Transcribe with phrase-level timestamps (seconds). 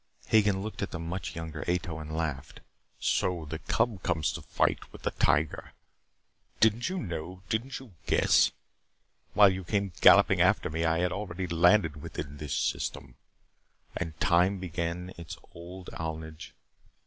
[0.31, 2.61] Hagen looked at the much younger Ato and laughed.
[2.99, 5.73] "So, the cub comes to fight with the tiger?
[6.59, 7.43] Didn't you know?
[7.49, 8.51] Didn't you guess?
[9.35, 13.13] While you came galloping after me, I had already landed within this system.
[13.95, 16.53] And time began its old alnage.